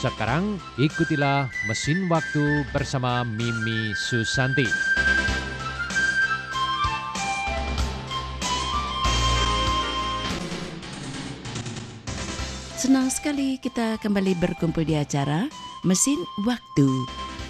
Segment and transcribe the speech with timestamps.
[0.00, 4.64] Sekarang ikutilah Mesin Waktu bersama Mimi Susanti.
[12.80, 15.44] Senang sekali kita kembali berkumpul di acara
[15.84, 16.16] Mesin
[16.48, 16.88] Waktu.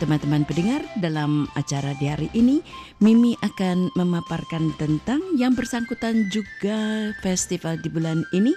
[0.03, 2.67] Teman-teman pendengar, dalam acara di hari ini,
[2.99, 8.51] Mimi akan memaparkan tentang yang bersangkutan juga festival di bulan ini,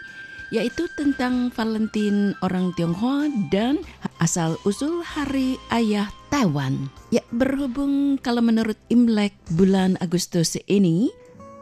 [0.51, 3.79] yaitu tentang Valentine orang Tionghoa dan
[4.19, 6.89] asal-usul Hari Ayah Taiwan.
[7.13, 11.13] Ya, berhubung kalau menurut Imlek bulan Agustus ini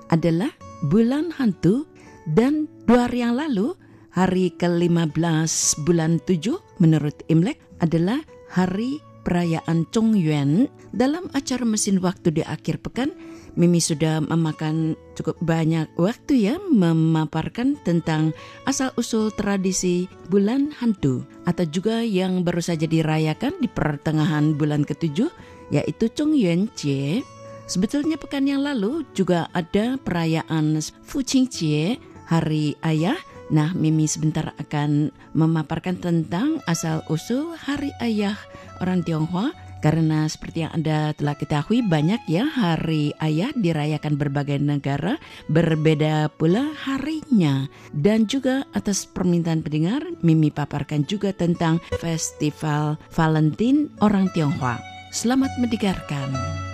[0.10, 0.50] adalah
[0.88, 1.86] bulan hantu
[2.26, 3.74] dan dua hari yang lalu
[4.12, 8.20] hari ke-15 bulan 7 menurut Imlek adalah
[8.52, 10.70] hari perayaan Chongyuan.
[10.92, 13.14] Dalam acara mesin waktu di akhir pekan,
[13.52, 18.32] Mimi sudah memakan cukup banyak waktu ya memaparkan tentang
[18.64, 25.28] asal-usul tradisi bulan hantu atau juga yang baru saja dirayakan di pertengahan bulan ketujuh
[25.68, 27.28] yaitu Chongyuan Jie.
[27.68, 32.00] Sebetulnya pekan yang lalu juga ada perayaan Fuqing Jie,
[32.32, 33.20] Hari Ayah
[33.52, 38.40] Nah, Mimi sebentar akan memaparkan tentang asal-usul Hari Ayah
[38.80, 39.52] orang Tionghoa
[39.84, 45.20] karena seperti yang Anda telah ketahui banyak ya Hari Ayah dirayakan berbagai negara
[45.52, 54.32] berbeda pula harinya dan juga atas permintaan pendengar Mimi paparkan juga tentang Festival Valentine orang
[54.32, 54.80] Tionghoa.
[55.12, 56.71] Selamat mendengarkan.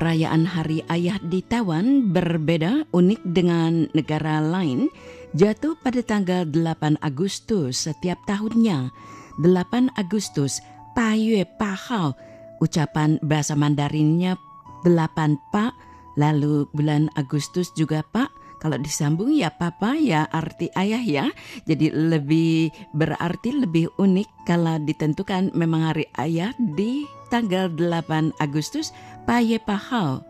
[0.00, 4.88] Perayaan Hari Ayah di Taiwan berbeda unik dengan negara lain
[5.36, 8.88] jatuh pada tanggal 8 Agustus setiap tahunnya.
[9.44, 10.64] 8 Agustus,
[10.96, 12.16] Pa Yue Pa Hao,
[12.64, 14.40] ucapan bahasa Mandarinnya
[14.88, 15.76] 8 Pak,
[16.16, 21.26] lalu bulan Agustus juga Pak, kalau disambung ya papa ya arti ayah ya.
[21.64, 28.92] Jadi lebih berarti lebih unik kalau ditentukan memang hari ayah di tanggal 8 Agustus
[29.28, 30.24] Paye Pahao.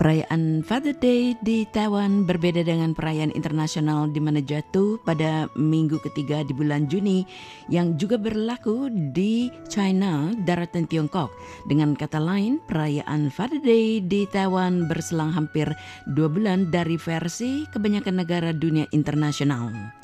[0.00, 6.40] Perayaan Father Day di Taiwan berbeda dengan perayaan internasional di mana jatuh pada minggu ketiga
[6.40, 7.28] di bulan Juni
[7.68, 11.28] yang juga berlaku di China, daratan Tiongkok.
[11.68, 15.68] Dengan kata lain, perayaan Father Day di Taiwan berselang hampir
[16.08, 19.99] dua bulan dari versi kebanyakan negara dunia internasional.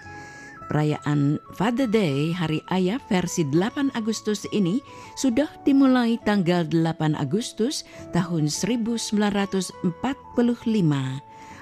[0.67, 4.83] Perayaan Father Day Hari Ayah versi 8 Agustus ini
[5.15, 9.87] sudah dimulai tanggal 8 Agustus tahun 1945.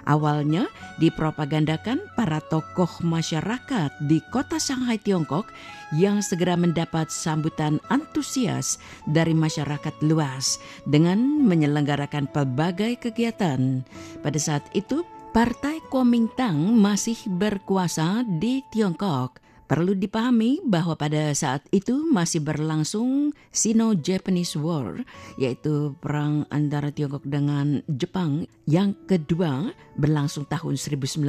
[0.05, 0.69] Awalnya
[1.01, 5.49] dipropagandakan para tokoh masyarakat di kota Shanghai, Tiongkok
[5.97, 8.77] yang segera mendapat sambutan antusias
[9.09, 11.17] dari masyarakat luas dengan
[11.49, 13.81] menyelenggarakan pelbagai kegiatan.
[14.21, 19.43] Pada saat itu, Partai Kuomintang masih berkuasa di Tiongkok.
[19.67, 25.03] Perlu dipahami bahwa pada saat itu masih berlangsung Sino-Japanese War,
[25.35, 31.27] yaitu perang antara Tiongkok dengan Jepang yang kedua berlangsung tahun 1937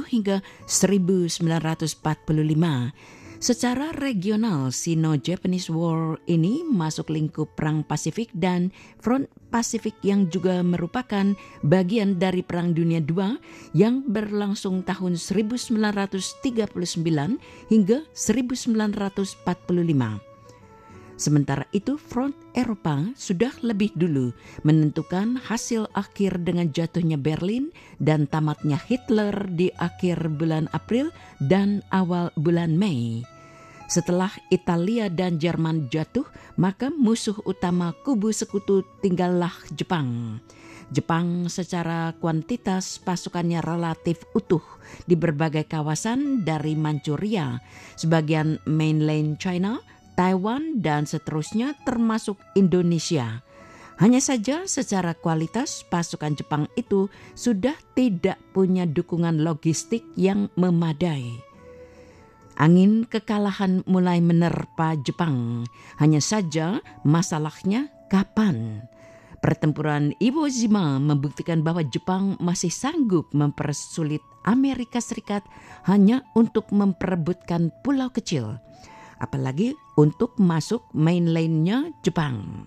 [0.00, 3.19] hingga 1945.
[3.40, 8.68] Secara regional, Sino-Japanese War ini masuk lingkup Perang Pasifik dan
[9.00, 11.32] Front Pasifik yang juga merupakan
[11.64, 13.40] bagian dari Perang Dunia II
[13.72, 16.68] yang berlangsung tahun 1939
[17.72, 20.29] hingga 1945.
[21.20, 24.32] Sementara itu, front Eropa sudah lebih dulu
[24.64, 27.68] menentukan hasil akhir dengan jatuhnya Berlin
[28.00, 31.12] dan tamatnya Hitler di akhir bulan April
[31.44, 33.20] dan awal bulan Mei.
[33.84, 36.24] Setelah Italia dan Jerman jatuh,
[36.56, 40.40] maka musuh utama kubu sekutu tinggallah Jepang.
[40.88, 44.64] Jepang secara kuantitas pasukannya relatif utuh
[45.04, 47.60] di berbagai kawasan dari Manchuria,
[48.00, 49.84] sebagian mainland China,
[50.14, 53.42] Taiwan, dan seterusnya termasuk Indonesia.
[54.00, 61.36] Hanya saja secara kualitas pasukan Jepang itu sudah tidak punya dukungan logistik yang memadai.
[62.56, 65.68] Angin kekalahan mulai menerpa Jepang.
[66.00, 68.88] Hanya saja masalahnya kapan?
[69.40, 75.44] Pertempuran Iwo Jima membuktikan bahwa Jepang masih sanggup mempersulit Amerika Serikat
[75.88, 78.60] hanya untuk memperebutkan pulau kecil
[79.20, 82.64] apalagi untuk masuk mainlandnya Jepang.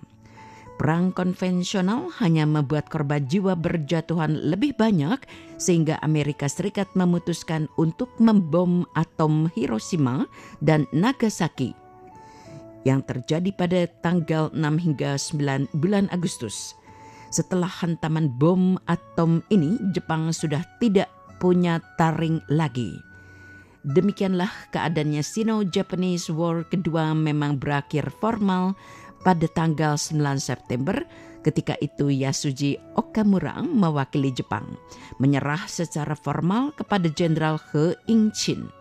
[0.78, 5.18] Perang konvensional hanya membuat korban jiwa berjatuhan lebih banyak
[5.58, 10.30] sehingga Amerika Serikat memutuskan untuk membom atom Hiroshima
[10.62, 11.74] dan Nagasaki
[12.84, 16.76] yang terjadi pada tanggal 6 hingga 9 bulan Agustus.
[17.32, 21.10] Setelah hantaman bom atom ini, Jepang sudah tidak
[21.40, 23.13] punya taring lagi.
[23.84, 28.80] Demikianlah keadaannya Sino-Japanese War kedua memang berakhir formal
[29.28, 31.04] pada tanggal 9 September
[31.44, 34.80] ketika itu Yasuji Okamura mewakili Jepang
[35.20, 38.72] menyerah secara formal kepada Jenderal He Ing-chin.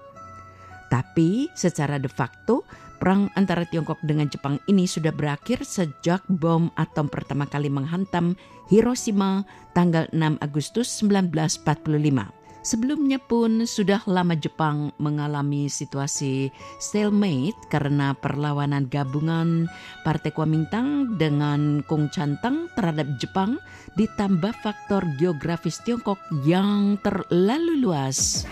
[0.86, 2.62] Tapi secara de facto
[3.02, 8.38] perang antara Tiongkok dengan Jepang ini sudah berakhir sejak bom atom pertama kali menghantam
[8.70, 9.42] Hiroshima
[9.74, 12.41] tanggal 6 Agustus 1945.
[12.67, 16.51] Sebelumnya pun sudah lama Jepang mengalami situasi
[16.83, 19.71] stalemate karena perlawanan gabungan
[20.03, 23.55] Partai Kuomintang dengan Kung Chantang terhadap Jepang
[23.95, 28.43] ditambah faktor geografis Tiongkok yang terlalu luas.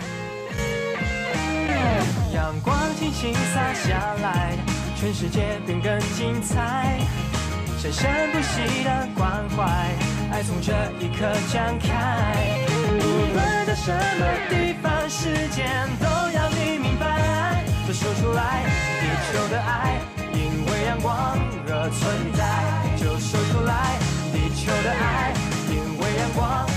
[2.32, 4.56] 阳光轻轻洒下来，
[4.96, 7.00] 全世界变更精彩。
[7.76, 9.64] 生生不息的关怀，
[10.32, 10.72] 爱从这
[11.04, 12.69] 一刻展开。
[12.97, 17.63] 无论在什么地方，时间都要你明白。
[17.87, 18.65] 就说出来，
[19.01, 19.99] 地球的爱，
[20.33, 22.41] 因为阳光而存在。
[22.97, 23.97] 就说出来，
[24.31, 25.33] 地球的爱，
[25.69, 26.67] 因为阳光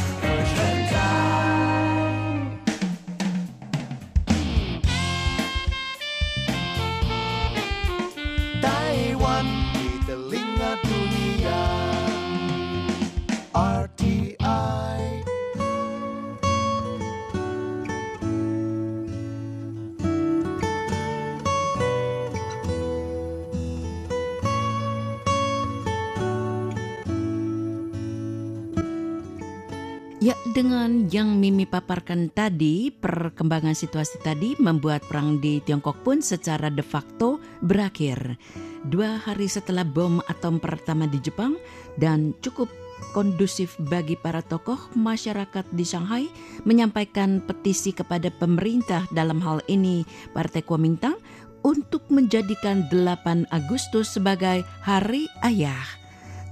[30.55, 36.81] dengan yang Mimi paparkan tadi, perkembangan situasi tadi membuat perang di Tiongkok pun secara de
[36.81, 38.39] facto berakhir.
[38.87, 41.59] Dua hari setelah bom atom pertama di Jepang
[41.99, 42.71] dan cukup
[43.11, 46.31] kondusif bagi para tokoh masyarakat di Shanghai
[46.63, 51.19] menyampaikan petisi kepada pemerintah dalam hal ini Partai Kuomintang
[51.67, 55.83] untuk menjadikan 8 Agustus sebagai Hari Ayah.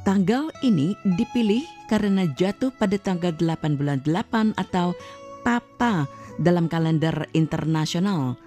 [0.03, 4.97] Tanggal ini dipilih karena jatuh pada tanggal 8 bulan 8 atau
[5.45, 6.09] Papa
[6.41, 8.41] dalam kalender internasional.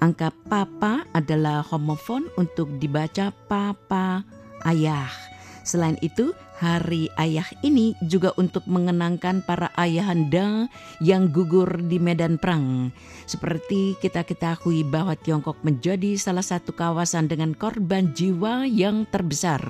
[0.00, 4.24] Angka Papa adalah homofon untuk dibaca Papa
[4.64, 5.12] Ayah.
[5.60, 10.72] Selain itu, Hari Ayah ini juga untuk mengenangkan para ayahanda
[11.04, 12.88] yang gugur di medan perang.
[13.28, 19.60] Seperti kita ketahui bahwa Tiongkok menjadi salah satu kawasan dengan korban jiwa yang terbesar.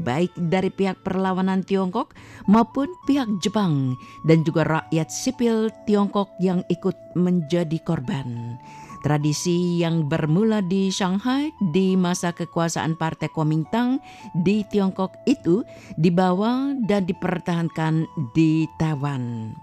[0.00, 2.16] Baik dari pihak perlawanan Tiongkok
[2.48, 3.92] maupun pihak Jepang
[4.24, 8.56] dan juga rakyat sipil Tiongkok yang ikut menjadi korban.
[9.00, 14.00] Tradisi yang bermula di Shanghai di masa kekuasaan Partai Kuomintang
[14.32, 15.62] di Tiongkok itu
[16.00, 19.54] dibawa dan dipertahankan di Taiwan.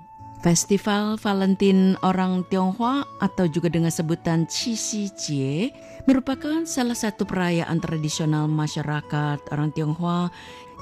[0.44, 5.72] Festival Valentine orang Tionghoa atau juga dengan sebutan Qixi Jie
[6.04, 10.28] merupakan salah satu perayaan tradisional masyarakat orang Tionghoa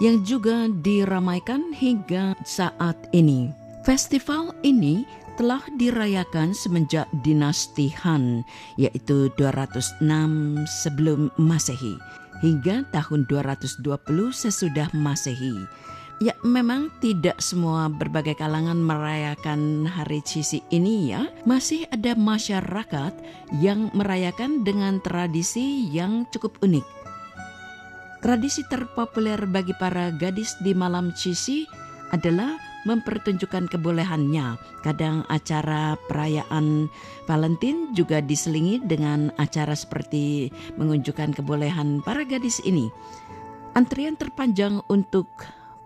[0.02, 3.61] yang juga diramaikan hingga saat ini.
[3.82, 5.10] Festival ini
[5.42, 8.46] telah dirayakan semenjak dinasti Han,
[8.78, 10.06] yaitu 206
[10.70, 11.98] sebelum Masehi,
[12.46, 13.82] hingga tahun 220
[14.30, 15.66] sesudah Masehi.
[16.22, 21.26] Ya, memang tidak semua berbagai kalangan merayakan hari Cisi ini ya.
[21.50, 23.18] Masih ada masyarakat
[23.66, 26.86] yang merayakan dengan tradisi yang cukup unik.
[28.22, 31.66] Tradisi terpopuler bagi para gadis di malam Cisi
[32.14, 32.54] adalah
[32.86, 34.58] mempertunjukkan kebolehannya.
[34.82, 36.90] Kadang acara perayaan
[37.30, 42.90] Valentine juga diselingi dengan acara seperti menunjukkan kebolehan para gadis ini.
[43.72, 45.32] Antrian terpanjang untuk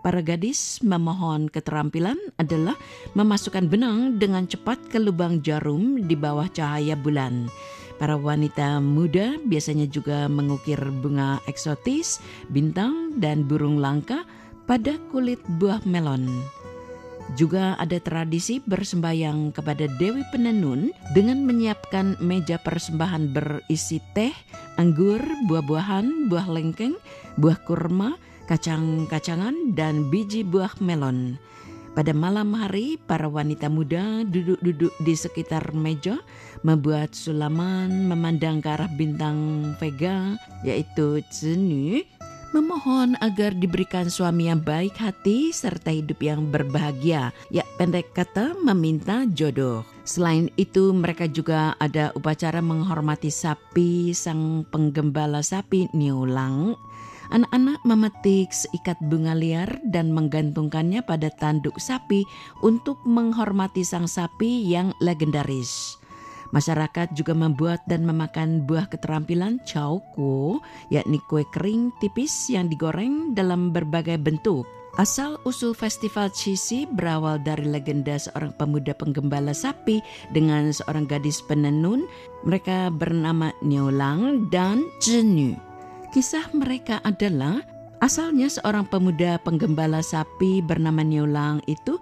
[0.02, 2.74] para gadis memohon keterampilan adalah
[3.14, 7.50] memasukkan benang dengan cepat ke lubang jarum di bawah cahaya bulan.
[7.96, 12.20] Para wanita muda biasanya juga mengukir bunga eksotis,
[12.52, 14.28] bintang, dan burung langka
[14.68, 16.28] pada kulit buah melon.
[17.36, 24.32] Juga ada tradisi bersembayang kepada Dewi Penenun dengan menyiapkan meja persembahan berisi teh,
[24.80, 26.96] anggur, buah-buahan, buah lengkeng,
[27.36, 28.16] buah kurma,
[28.48, 31.36] kacang-kacangan, dan biji buah melon.
[31.92, 36.20] Pada malam hari, para wanita muda duduk-duduk di sekitar meja,
[36.64, 42.00] membuat sulaman memandang ke arah bintang Vega, yaitu Zenu,
[42.54, 47.34] memohon agar diberikan suami yang baik hati serta hidup yang berbahagia.
[47.50, 49.82] Ya, pendek kata meminta jodoh.
[50.06, 56.78] Selain itu, mereka juga ada upacara menghormati sapi sang penggembala sapi Niulang
[57.26, 62.22] Anak-anak memetik seikat bunga liar dan menggantungkannya pada tanduk sapi
[62.62, 65.98] untuk menghormati sang sapi yang legendaris.
[66.54, 70.62] Masyarakat juga membuat dan memakan buah keterampilan chowko,
[70.94, 74.66] yakni kue kering tipis yang digoreng dalam berbagai bentuk.
[74.96, 80.00] Asal usul festival Cisi berawal dari legenda seorang pemuda penggembala sapi
[80.32, 82.08] dengan seorang gadis penenun.
[82.48, 85.52] Mereka bernama Niolang dan Zhenyu.
[86.16, 87.60] Kisah mereka adalah
[88.00, 92.00] asalnya seorang pemuda penggembala sapi bernama Niolang itu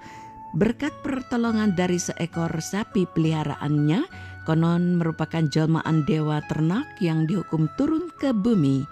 [0.55, 4.07] berkat pertolongan dari seekor sapi peliharaannya
[4.45, 8.85] konon merupakan jelmaan dewa ternak yang dihukum turun ke bumi.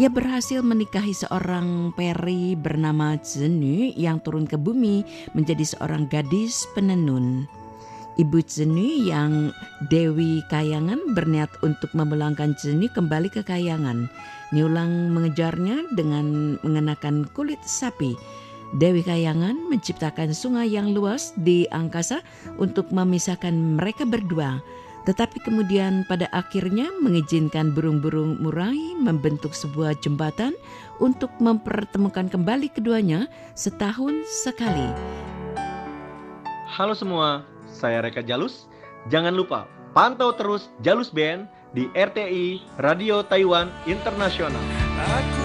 [0.00, 5.04] Ia berhasil menikahi seorang peri bernama Zenu yang turun ke bumi
[5.36, 7.44] menjadi seorang gadis penenun.
[8.16, 9.52] Ibu Zenu yang
[9.88, 14.08] Dewi Kayangan berniat untuk memulangkan Zenu kembali ke Kayangan.
[14.56, 18.16] Niulang mengejarnya dengan mengenakan kulit sapi.
[18.70, 22.22] Dewi Kayangan menciptakan sungai yang luas di angkasa
[22.54, 24.62] untuk memisahkan mereka berdua.
[25.08, 30.54] Tetapi kemudian pada akhirnya mengizinkan burung-burung murai membentuk sebuah jembatan
[31.02, 33.26] untuk mempertemukan kembali keduanya
[33.58, 34.86] setahun sekali.
[36.70, 38.70] Halo semua, saya Reka Jalus.
[39.08, 44.62] Jangan lupa pantau terus Jalus Band di RTI Radio Taiwan Internasional.
[45.00, 45.39] Aku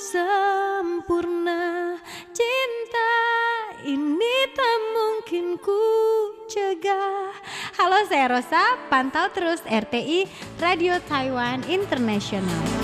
[0.00, 1.92] sempurna.
[2.32, 3.12] Cinta
[3.84, 5.76] ini tak mungkin ku
[6.48, 7.36] cegah.
[7.76, 10.24] Halo saya Rosa, pantau terus RTI
[10.56, 12.79] Radio Taiwan International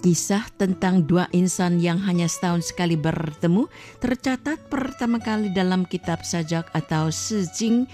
[0.00, 3.68] Kisah tentang dua insan yang hanya setahun sekali bertemu
[4.00, 7.84] tercatat pertama kali dalam kitab sajak atau sejing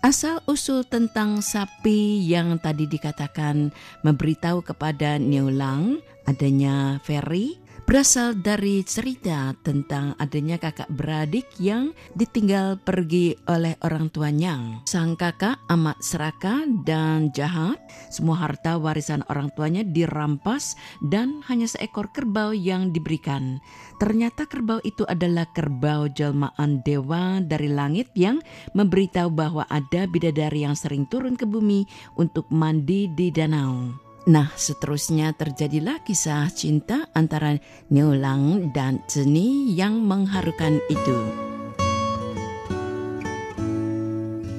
[0.00, 3.68] Asal usul tentang sapi yang tadi dikatakan
[4.00, 13.34] memberitahu kepada Neulang adanya Ferry berasal dari cerita tentang adanya kakak beradik yang ditinggal pergi
[13.50, 14.78] oleh orang tuanya.
[14.86, 17.82] Sang kakak amat serakah dan jahat.
[18.14, 23.58] Semua harta warisan orang tuanya dirampas dan hanya seekor kerbau yang diberikan.
[23.98, 28.38] Ternyata kerbau itu adalah kerbau jelmaan dewa dari langit yang
[28.70, 34.09] memberitahu bahwa ada bidadari yang sering turun ke bumi untuk mandi di danau.
[34.28, 37.56] Nah, seterusnya terjadilah kisah cinta antara
[37.88, 41.16] Neulang dan Zeni yang mengharukan itu.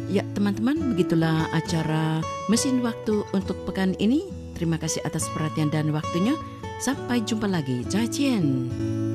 [0.09, 4.27] Ya, teman-teman, begitulah acara Mesin Waktu untuk pekan ini.
[4.57, 6.35] Terima kasih atas perhatian dan waktunya.
[6.81, 7.85] Sampai jumpa lagi.
[7.85, 9.10] 再见。